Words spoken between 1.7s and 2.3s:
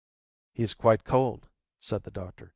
said the